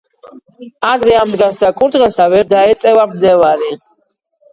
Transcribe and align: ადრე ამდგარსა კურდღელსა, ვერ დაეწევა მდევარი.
ადრე 0.91 1.11
ამდგარსა 1.23 1.69
კურდღელსა, 1.81 2.25
ვერ 2.31 2.47
დაეწევა 2.53 3.05
მდევარი. 3.13 3.71